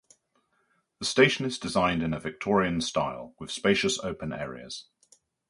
[0.97, 4.85] The station is designed in a Victorian style, with spacious open areas.